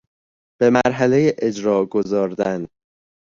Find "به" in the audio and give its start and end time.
0.61-0.69